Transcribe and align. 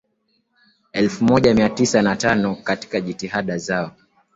Elfumoja 0.91 1.53
miatisa 1.53 2.01
na 2.01 2.15
tano 2.15 2.55
Katika 2.55 3.01
jitihada 3.01 3.57
zao 3.57 3.91